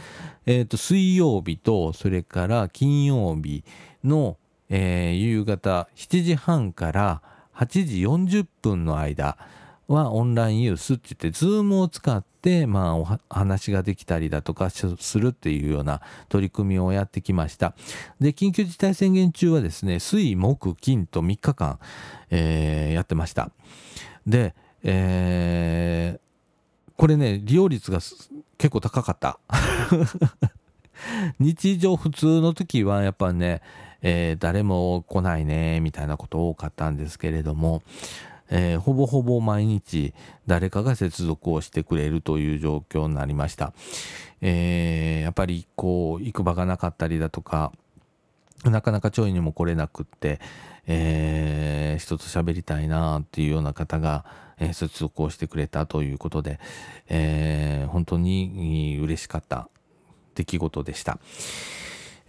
[0.46, 3.64] えー、と水曜日とそれから金曜日
[4.02, 4.36] の、
[4.68, 7.22] えー、夕方7時半から
[7.56, 9.38] 8時40分の間
[9.86, 14.86] はオンラインユースって言って、ズームを使って、まあ、お話ができたりだとかす
[15.18, 17.74] るっていうような取り組みをやってきました。
[18.20, 21.78] で、緊急事態宣言中はですね、水、木、金と3日間、
[22.30, 23.50] えー、やってました。
[24.26, 29.38] で、えー、これね、利用率が結構高かった。
[31.38, 33.60] 日常普通の時はやっぱね、
[34.02, 37.82] えー、誰も来ないねみたいなこと多かったんですけれども
[38.56, 40.14] えー、ほぼほぼ毎日
[40.46, 43.72] 誰かが接続をしてくれるという状況になりました。
[44.40, 47.72] えー、やっぱりこう行く場がなかったりだとか
[48.70, 50.40] なかなかちょいにも来れなくって、
[50.86, 54.24] えー、人と喋りたいなっていうような方が、
[54.58, 56.60] えー、接続をしてくれたということで、
[57.08, 59.68] えー、本当に嬉しかった
[60.34, 61.18] 出来事でした。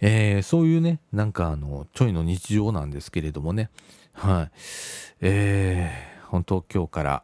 [0.00, 3.70] えー、そういうね、なんかあの、ちょいの日常なんですけれどもね、
[4.12, 4.50] はい。
[5.22, 7.22] えー、本当今日から、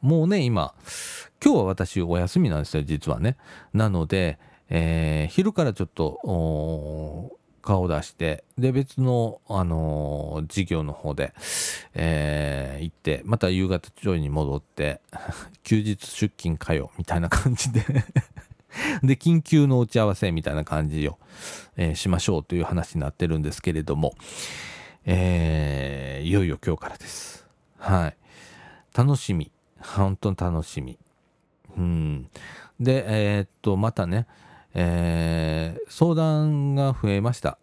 [0.00, 0.74] もうね、今、
[1.44, 3.36] 今日は私お休みなんですよ、実はね。
[3.72, 4.38] なので、
[4.70, 11.34] えー、昼からちょっと、顔を出して、で、別の、あのー、事業の方で、
[11.94, 15.00] えー、行って、また夕方ちょいに戻って、
[15.64, 17.84] 休日出勤かよ、みたいな感じで
[19.02, 21.18] で、緊急の打ち合わせみたいな感じを、
[21.76, 24.14] えー、しましょうという話になってるんですけれども、
[25.04, 27.47] えー、いよいよ今日からです。
[27.78, 28.16] はい。
[28.96, 29.50] 楽しみ。
[29.80, 30.98] 本当に楽しみ。
[31.76, 32.28] うん。
[32.80, 34.26] で、えー、っと、またね、
[34.74, 37.58] えー、相談が増えました。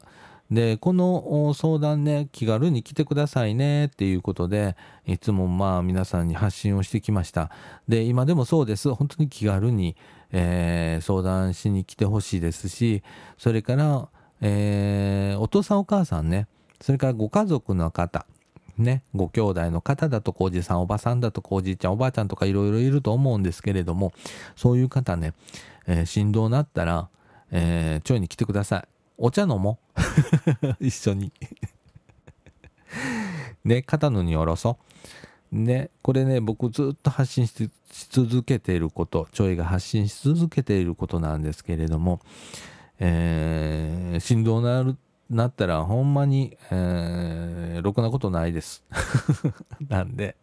[0.52, 4.76] で、この相談ね、気軽に来てくださいねっていうことで、
[5.06, 7.50] いつもまあ皆さんに発信をしてきました。
[7.88, 8.94] で、今でもそうです。
[8.94, 9.96] 本当に気軽に、
[10.32, 13.02] えー、相談しに来てほしいですし、
[13.38, 14.08] それから、
[14.42, 16.48] えー、お父さんお母さんね、
[16.80, 18.28] それからご家族の方、
[18.78, 24.12] ね、ご兄弟の方だとかおじさんおばさんだとかおじいちゃんおばあちゃんとかいろいろいると思うんですけれども
[24.56, 25.34] そういう方ね、
[25.88, 27.08] えー、振動なったら、
[27.52, 28.88] えー、ちょいに来てください。
[29.18, 29.80] お茶飲も
[30.60, 30.76] う。
[30.86, 31.32] 一緒に。
[33.64, 34.78] ね肩の荷下ろそ
[35.52, 35.56] う。
[35.56, 37.70] ねこれね僕ずっと発信し
[38.10, 42.20] 続けていることちょいが発信し続けていることなんですけれども、
[43.00, 44.98] えー、振動なる
[45.30, 48.84] なったらほんまに、えー、ろくなことないです。
[49.90, 50.36] なんで、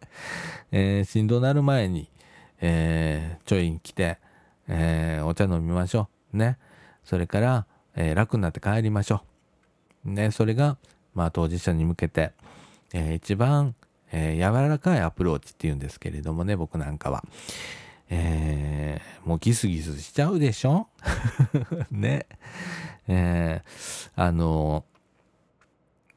[0.71, 2.09] えー、振動なる前に、
[2.59, 4.19] えー、ちょい来て、
[4.67, 6.37] えー、お茶飲みましょう。
[6.37, 6.57] ね。
[7.03, 7.65] それから、
[7.95, 9.23] えー、楽になって帰りましょ
[10.05, 10.11] う。
[10.11, 10.31] ね。
[10.31, 10.77] それが、
[11.13, 12.33] まあ、当事者に向けて、
[12.93, 13.75] えー、一番、
[14.11, 17.23] えー、柔らかいアプローチっていうんですけれどもね、僕なんかは。
[18.09, 20.87] えー、もうギスギスしちゃうでしょ？
[21.91, 22.25] ね。
[23.07, 24.85] えー、あの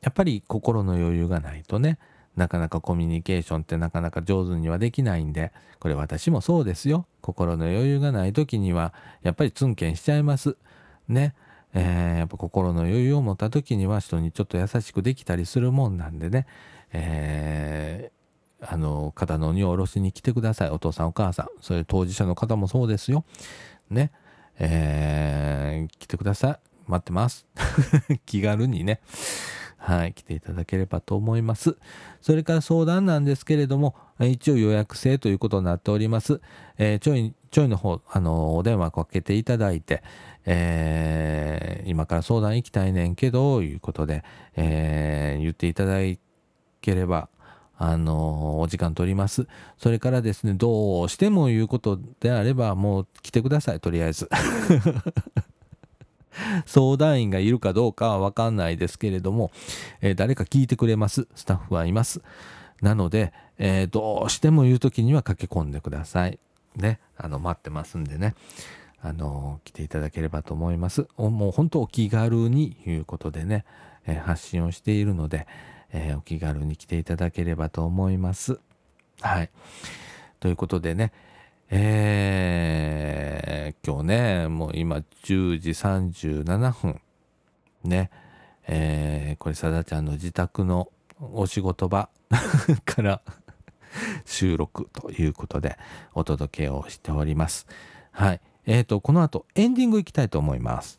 [0.03, 1.99] やっぱり心の余裕がないとね
[2.37, 7.07] なかなかコミュニケーションってなかなか上手にはできないんでこれ私もそうですよ。
[7.23, 10.57] 心の余裕がない時にはやっぱりツンケンしちゃいます。
[11.09, 11.35] ね。
[11.75, 16.47] えー、やっぱ心の余裕を持った時には人にちょっと優しくできたりするもんなんでね、
[16.93, 18.16] えー、
[18.61, 20.71] あの肩の荷を下ろしに来てください。
[20.71, 21.49] お父さんお母さん。
[21.61, 23.25] それ当事者の方もそうですよ。
[23.91, 24.11] ね。
[24.59, 26.59] えー、来てください。
[26.87, 27.47] 待ってます。
[28.25, 29.01] 気軽にね、
[29.77, 31.77] はい、来ていただければと思います。
[32.21, 36.41] それから相談なんですけれども、一応予約制ということになっております。
[36.79, 40.03] えー、ちょい、ちょいの方、あの、お電話かけていただいて、
[40.47, 44.25] えー、今から相談行きたいねんけど、いうことで、
[44.57, 45.99] え、言っていただ
[46.81, 47.29] ければ、
[47.79, 49.47] あのお時間取ります。
[49.77, 54.29] それからですね、どうしても言うことであれば、もう来てください、とりあえず。
[56.67, 59.51] 相談員がいるかどうかはわかんないですけれども、
[60.01, 61.27] えー、誰か聞いてくれます。
[61.35, 62.23] スタッフはいます。
[62.83, 66.39] なので、えー、どうしても言う時には駆け込んでください。
[66.77, 68.35] ね、あの、待ってますんでね。
[69.01, 71.07] あの、来ていただければと思います。
[71.17, 73.65] もう本当お気軽にいうことでね、
[74.07, 75.47] えー、発信をしているので、
[75.93, 78.59] えー、お気軽に来ていただければと思います。
[79.21, 79.51] はい。
[80.41, 81.13] ということでね、
[81.71, 87.01] えー、今日ね、もう今10時37分。
[87.85, 88.11] ね。
[88.69, 92.09] えー、これ、さだちゃんの自宅のお仕事場
[92.85, 93.23] から
[94.25, 95.79] 収録ということで
[96.15, 97.67] お届けをしております。
[98.13, 98.41] はい。
[98.67, 100.99] えっ、ー、と、この後エンディングいきたいと思います。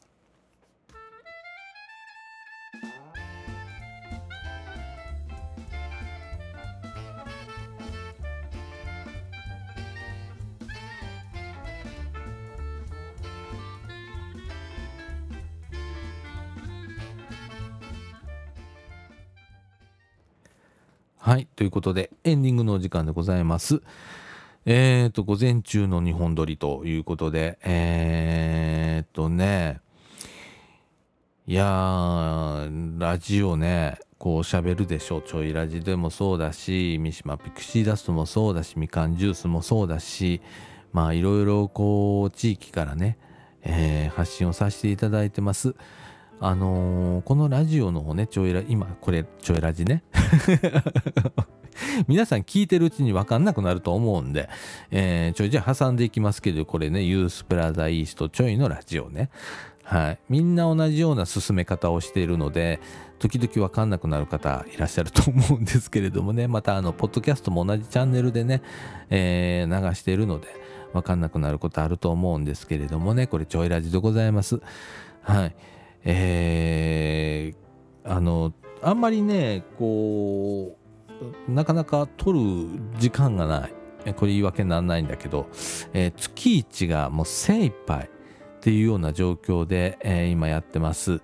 [21.18, 21.48] はい。
[21.56, 23.82] ということで、エンディングのお時間でございます。
[24.66, 29.82] えっ、ー、と、午前中の2本撮りということで、えっ、ー、とね、
[31.48, 35.22] いやー、ラジオね、こう喋るでしょう。
[35.22, 40.42] ちょいラジでもそうだし、三島ピクシーダストもそうだし、みかんジュースもそうだし、
[40.94, 43.18] まあいろいろこう、地域からね、
[43.64, 45.76] えー、発信をさせていただいてます。
[46.40, 50.04] あのー、このラジオの方ね、ちょいラ、今、これ、ちょいラジね。
[52.08, 54.50] 皆さん聞いてるうちに分かんなくなると思うんで、
[54.92, 59.30] えー、ちょいじゃあ挟んでいきますけど、これね、ユースプラザイーストちょいのラジオね。
[59.84, 60.20] はい。
[60.30, 62.80] みんな同じような進め方をしているので、
[63.20, 68.62] 時々分かんなくなる方いらっしゃると思うんですけれどもね、またあの、ポッドキャストも同じチャンネルでね、
[69.10, 70.48] えー、流しているので、
[70.94, 74.62] 分かんなくなることあると思うんですけれどもねこれちょいラジでございます
[75.22, 75.56] はい
[76.10, 80.78] えー、あのあんまりねこ
[81.48, 83.74] うなかなか取る時間がない。
[84.16, 85.48] これ言い訳にならないんだけど、
[85.92, 91.20] えー、月1がもう精一杯っていうような状況で、えー、今やってます。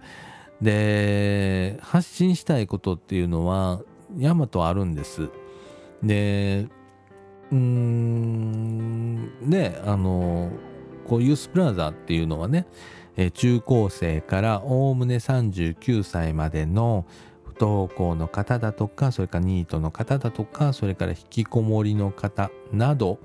[0.62, 3.82] で発信したいことっていうのは
[4.18, 5.30] ヤマトあるんです。
[6.02, 6.68] で
[7.52, 10.52] うーんねあの
[11.08, 12.68] こうユースプラザっていうのはね、
[13.18, 17.06] え中高生からおおむね39歳までの
[17.46, 23.20] 不登校の方だとかそれからニートの方だとかそれから引きこもりの方など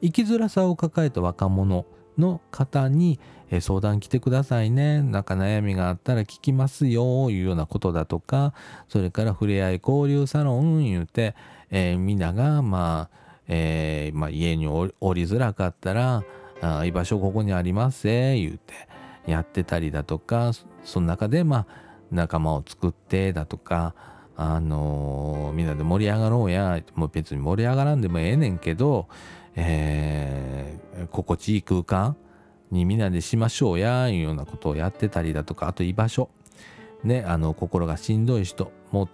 [0.00, 1.84] 生きづらさを抱えた若者
[2.18, 3.18] の方に
[3.60, 5.02] 相談来てくださいね。
[5.02, 8.54] なんか悩みがあったら聞きますよいうようなことだとか
[8.88, 11.34] それから触れ合い交流サロン言うて、
[11.70, 13.18] えー、みんながまあ、
[13.48, 16.24] えーまあ、家におりづらかったら
[16.60, 18.91] あ居場所ここにありますぜ言うて
[19.26, 20.52] やってたりだとか
[20.84, 21.66] その中でまあ
[22.10, 23.94] 仲間を作ってだとか
[24.36, 29.08] あのー、みんなで盛り上がろうやもう別に盛り上がらんでもええねんけど、
[29.54, 32.16] えー、心地いい空間
[32.70, 36.28] にみんなでしましょうやいうようなことをやってたりだとかあと居場所。
[37.04, 39.08] ねあの心がしんどい人もう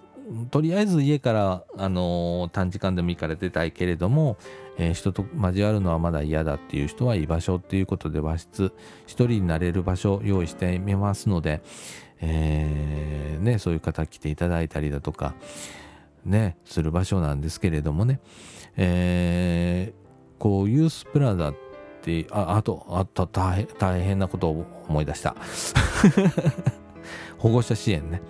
[0.51, 4.37] とりあえず家から、あのー、短時間でもいいから出たいけれども、
[4.79, 8.73] えー、人と交わるのはまだ嫌だっていう人は居場所っていうことで和室
[9.07, 11.63] 一人になれる場所を用意してみますので、
[12.21, 15.35] えー、ね、そういう方来ていただいたりだとか
[16.25, 18.21] ねする場所なんですけれどもね、
[18.77, 19.93] え
[20.39, 21.55] こうユースプラザっ
[22.03, 25.35] てああとあと大大変なことを思い出した。
[27.39, 28.23] 保護者支援ね。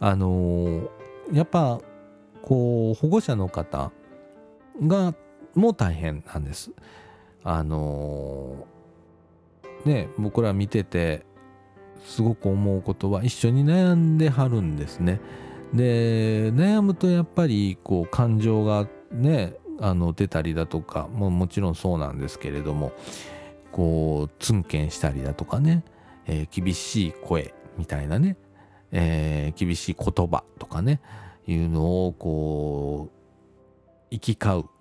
[0.00, 0.88] あのー、
[1.32, 1.80] やっぱ
[2.42, 3.90] こう保護者の方
[4.86, 5.14] が
[5.58, 6.70] も大変なんです。
[7.44, 11.24] あのー、ね僕ら見てて
[12.04, 15.20] すごく思うことは一緒に悩んではるんですね。
[15.72, 22.92] で悩むとやっぱりこう感情がねあの出たりだとかももちろんそうなんですけれども
[23.70, 25.84] こうツンケンしたりだとかね、
[26.26, 28.36] えー、厳しい声みたいなね、
[28.90, 31.00] えー、厳しい言葉とかね
[31.46, 33.18] いうのをこう
[34.10, 34.77] 行き交う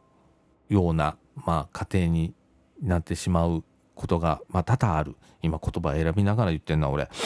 [0.69, 2.33] ような、まあ、家庭に
[2.81, 3.63] なってしまう
[3.95, 7.09] ことが、まあ、多々ある今言葉選びながら言ってんな俺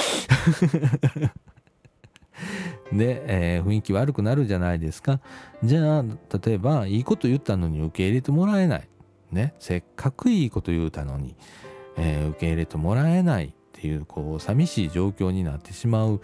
[2.91, 3.23] で、
[3.57, 5.19] えー、雰囲気悪くなるじゃないですか。
[5.63, 6.03] じゃあ、
[6.43, 8.89] 例えば、いいこと言ったのに受け入れてもらえない。
[9.31, 11.35] ね、せっかくいいこと言うたのに、
[11.97, 16.21] えー、受け入れてもらえないっていう、こう、寂しい状況になってしまう。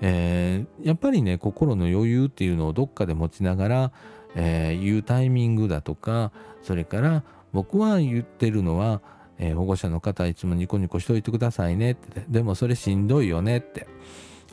[0.00, 3.92] えー、やっぱりね、心の余裕っていうのをどっかで持ちながら、
[4.34, 9.00] えー、言うタイミングだとか、それから僕は言ってるのは、
[9.38, 13.86] えー、保護者の方いつもニコニコしといてくださいねって、でもそれしんどいよねって。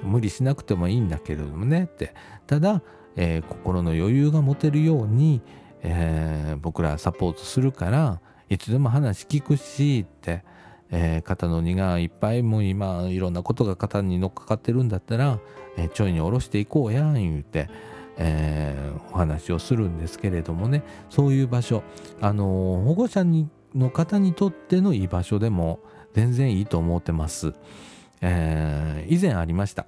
[0.04, 2.14] 無理しなくてもいいんだけれどもねって
[2.48, 2.82] ただ、
[3.16, 5.42] えー、心の余裕が持てるように、
[5.82, 8.20] え、僕らサポートするから
[8.50, 10.44] いつでも話聞くしって、
[10.92, 15.40] え、肩の荷がいっぱいもう今いろんなことが肩に乗っかかってるんだったら、
[15.78, 17.70] えちょいに下ろしていこうやん言うて、
[18.18, 20.84] えお話をするんですけれどもね。
[21.10, 21.84] そういう場所。
[22.22, 22.46] あの
[22.86, 25.80] 保護者にの方にとっての居場所でも
[26.14, 27.54] 全然いいと思ってます。
[28.22, 29.86] えー、以前ありました、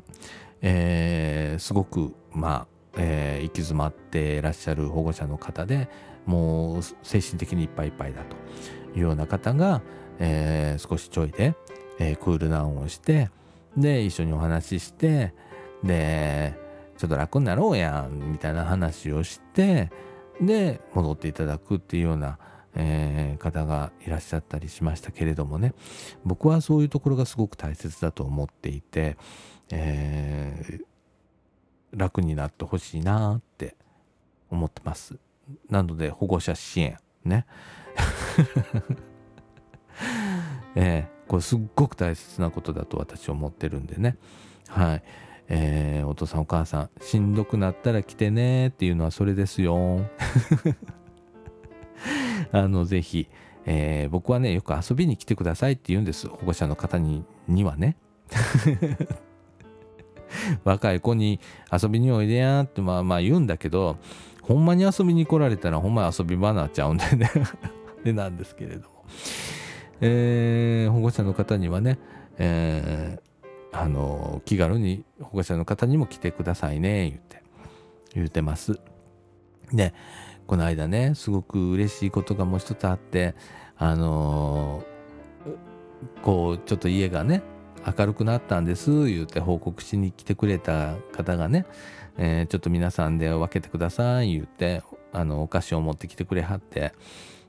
[0.61, 5.89] えー、すごくまあ、えー、行き詰まっていらっしゃる保護者の方で
[6.25, 8.35] もう精神的にいっぱいいっぱいだと
[8.97, 9.81] いうような方が、
[10.19, 11.55] えー、少しちょいで、
[11.99, 13.29] えー、クールダウンをして
[13.75, 15.33] で一緒にお話しして
[15.83, 16.53] で
[16.97, 19.91] ちょっと楽になろうやんみたいな話をして
[20.41, 22.37] で戻っていただくっていうような
[22.79, 25.73] えー、方がいらっしゃったりしましたけれどもね。
[26.23, 29.17] 僕はそういうところがすごく大切だと思っていて、
[29.71, 30.83] えー、
[31.91, 33.75] 楽になってほしいなって
[34.51, 35.17] 思ってます。
[35.69, 37.47] なので保護者支援ね。
[40.75, 44.17] えー、これすっごく大切なことだと私は思ってるんでね。
[44.67, 45.03] はい。
[45.49, 50.01] えー、お父さんお母さんしんどくなったら来てねっていうのはそれですよ
[52.51, 53.27] あの、ぜひ、
[53.65, 56.27] えー、僕はね、よく遊びに来てくださいって言うんです。
[56.27, 57.97] 保護者の方ににはね。
[60.63, 61.39] 若い子に
[61.71, 63.97] 遊びにおいでやってまあまあ言うんだけど、
[64.41, 67.31] ほんまに遊びに来られたらほんま遊び場になっちゃうんでね
[68.03, 68.87] でなんですけれども。
[69.99, 71.97] えー、保護者の方にはね、
[72.37, 73.21] えー、
[73.79, 77.43] あの、気軽に保護者の方にも来てくださいね、言って、
[78.13, 78.79] 言うてます。
[79.73, 79.93] で
[80.45, 83.35] この間ねすごく嬉しいことがもう一つあって
[83.77, 84.83] あの
[86.21, 87.43] こうちょっと家がね
[87.85, 91.65] 明るくなったんです言って報告しに来てくれた方がね、
[92.17, 96.93] えーちょっと皆さんで分けてください言ってあのお菓子を持ってきてくれはって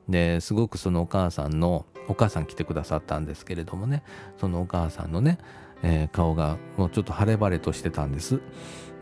[0.08, 4.02] ですごくそのお母さんのお母さん来てくださったんですけれどもね
[4.38, 5.38] そのお母さんのね、
[5.82, 8.40] えー顔がもうちょっと晴れ晴れとしてたんです。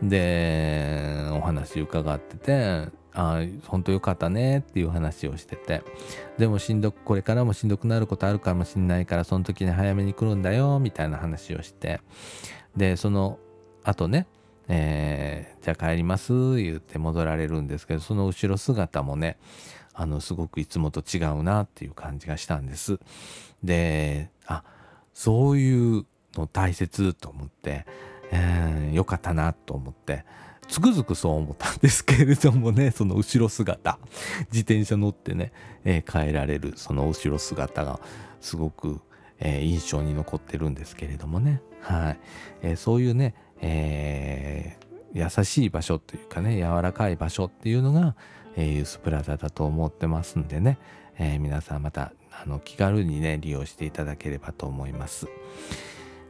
[0.01, 5.81] でお話伺っててあ本当よかったねっていう話をしてて。
[6.37, 11.99] でもしんどくこれからもしんどくなることあるかもしんないからその時に早めに来るんだよみたいな話をして。
[12.75, 13.39] でその
[13.83, 14.27] 後ね
[14.67, 19.37] えーじゃあ帰ります言って戻られるんですけどその後ろ姿もね
[19.93, 22.99] あのすごくいつもと違うなっていう感じがしたんです。
[23.63, 24.63] であ
[25.13, 26.05] そういう
[26.41, 27.85] の大切と思って、
[28.31, 30.25] えーよかったなと思って
[30.67, 33.99] つくづくそう思ったんですけれどもね その後ろ姿
[34.51, 35.51] 自転車乗ってね、
[35.83, 37.99] えー帰られるその後ろ姿が
[38.41, 39.01] すごく、
[39.39, 41.61] えー印象に残ってるんですけれどもね。
[41.81, 42.19] はい、
[42.61, 48.15] えーそういうね、えー優しい場所というかね柔らかい場所っていうのが、
[48.55, 50.77] えーユースプラザだと思ってますんでね、
[51.17, 55.27] えー皆さんまたあの気軽にね利用していただければと思います。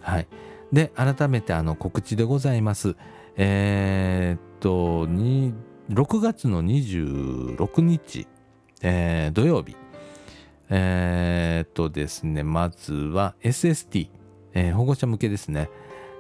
[0.02, 0.28] はい、
[0.72, 2.96] で改めてあの告知でございます。
[3.36, 8.28] えーっと6月の26日、
[8.82, 9.76] えー土曜日
[10.70, 14.10] えーっとですねまずは SST、
[14.54, 15.70] えー保護者向けですね、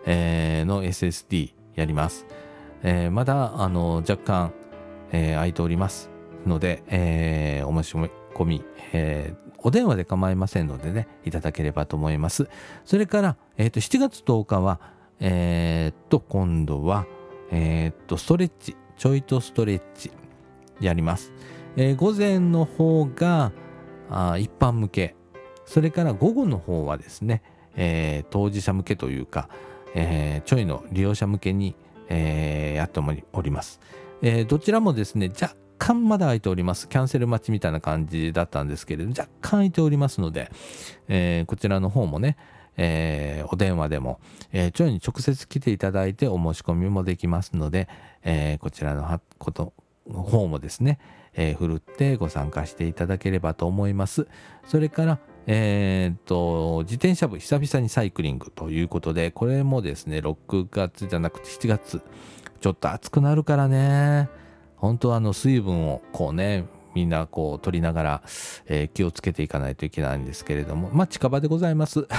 [0.05, 2.25] えーの SST やります。
[2.84, 4.53] えーまだあの若干、
[5.11, 6.09] えー空いております
[6.45, 7.95] ので、えーお申し
[8.34, 8.63] 込み、
[8.93, 12.49] えーお電話で構いませんのでねいただければと思います。
[12.86, 14.80] それから、えーと7月10日は
[15.20, 17.05] えーっと今度は
[17.51, 20.12] えーっとストレッチちょいとストレッチ
[20.80, 21.32] やります、
[21.76, 23.51] え午前の方が
[24.10, 25.16] あ一般向け。
[25.66, 27.41] それから午後の方はですね、
[27.76, 29.49] え当事者向けというか、
[29.93, 31.76] えちょいの利用者向けに、
[32.10, 33.01] えやって
[33.34, 33.80] おります、
[34.22, 40.51] えどちらもですね若干まだ空いておりますキャンセル待ちみたいな感じだったんですけれど若干空いておりますので、
[41.07, 42.38] えーこちらの方もね
[42.78, 44.19] えーお電話でも、
[44.51, 47.88] えー、ちょいに直接来ていただいてお申し込みもできますので、
[48.23, 49.73] えーこちらのこと
[50.09, 50.99] 方もですね、
[51.34, 54.28] えーふるってご参加していただければと思います。
[54.65, 62.01] それから、えーっと、自転車部久々にサイクリングということで、これもですね、6月じゃなくて7月、
[62.59, 64.30] ちょっと暑くなるからね、
[64.78, 66.65] 本当はあの水分をこうね、
[66.95, 68.21] みんなこう取りながら、
[68.65, 72.07] えー気をつけていかないといけないんですけれども、まあ近場でございます。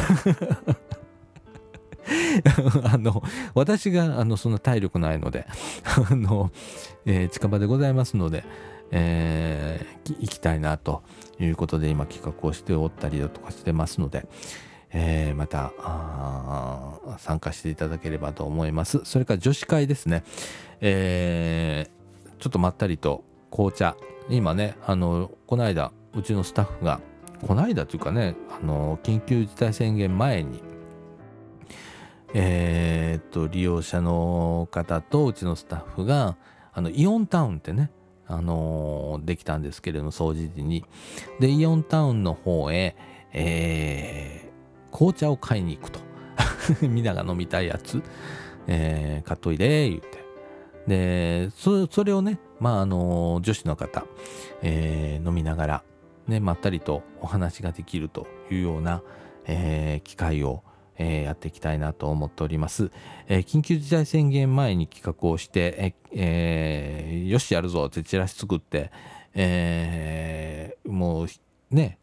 [2.84, 3.22] あの
[3.54, 5.46] 私があのそんな体力ないので
[6.10, 6.50] あの、
[7.04, 8.44] えー近場でございますので、
[8.90, 11.02] えー行きたいなと
[11.38, 14.26] いうことで今企画をしておったりだとかしてますので、
[14.90, 15.72] えーまた
[17.18, 20.24] 参加していただければと思いますそれから女子会ですね、
[20.80, 21.97] えー
[22.38, 23.96] ちょっとまったりと紅茶。
[24.30, 27.00] 今ねあのこの間うちのスタッフが
[27.46, 30.62] この間というかねあの緊急事態宣言前に
[32.34, 36.36] えーっと利用者の方とうちのスタッフが
[36.74, 37.90] あのイオンタウンってね
[38.26, 40.84] あのーできたんですけれども掃除時に。
[41.40, 42.94] でイオンタウンの方へ、
[43.32, 44.48] えー
[44.90, 46.00] 紅茶を買いに行くと。
[46.86, 48.02] みんなが飲みたいやつ、
[48.66, 50.17] えー買っといで言って。
[50.88, 54.06] でそそれをねまああの女子の方、
[54.62, 55.82] えー飲みながら
[56.26, 59.02] ねまったりとお話ができるというような、
[59.44, 60.62] えー機会を
[60.96, 62.90] えーやっていきたいなと思っております、
[63.28, 68.90] えー緊急事態宣言前に企画をして、ええーよしやるぞってチラシ作って、
[69.34, 71.28] えーもう
[71.70, 71.98] ね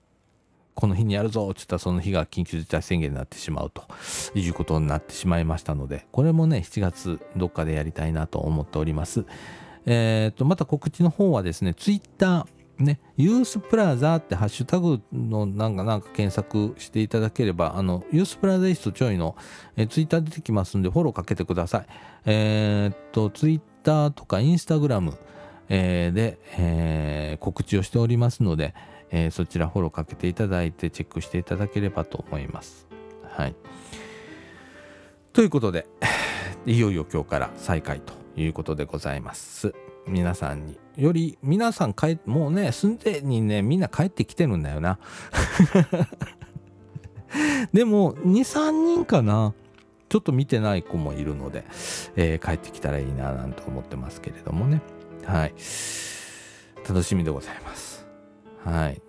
[0.75, 3.83] この日にやるぞって言ったらその日が緊急事態宣言になってしまうと
[4.35, 9.25] いうことになってしまいましたのでこれもね7月どっかでやりたいなと思っております
[9.85, 12.45] えーとまた告知の方はですねツイッター
[12.77, 19.35] ね、ユースプラザってハッシュタグのなんかなんか検索していただければ、あの、ユースプラザイストちょいの、
[19.77, 21.85] えツイッター出てきますんで、フォローかけてください。
[22.25, 25.17] えーと、ツイッターとかインスタグラム、
[25.69, 28.73] えーで、えー告知をしておりますので、
[29.15, 32.85] えーそちらフォローかけていただいてチェックしていただければと思います。
[33.23, 33.55] はい。
[35.31, 35.87] ということで、
[36.65, 39.73] いよいよ今日から再開ということでございます。
[40.05, 44.99] 皆さんにより皆さん帰もうねすんでにねみんな帰ってきてるんだよな
[47.73, 49.53] でも23人かな？
[50.09, 51.63] ちょっと見てない子もいるので、
[52.17, 54.81] えー帰ってきたらいいななんて思ってますけれどもね
[55.25, 55.53] はい
[56.87, 58.05] 楽しみでございます。
[58.63, 59.01] はい。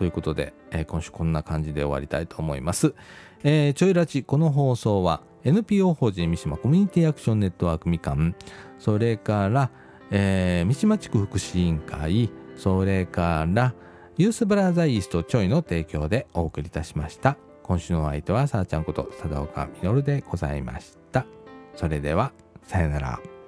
[0.00, 2.94] ということで、えー今週こんな感じで終わりたいと思います。
[3.44, 8.34] えーちょいラジ、この放送は NPO 法人三島コミュニティアクションネットワークみかん、
[8.78, 9.70] それから、
[10.10, 13.74] えー三島地区福祉委員会、それから、
[14.16, 17.36] ユースブラザーイーストちょいの提供でお送りいたしました。
[17.62, 21.26] 今週のお相手はさあちゃんこと佐岡みのるでございました。
[21.74, 22.32] それでは、
[22.62, 23.39] さよなら。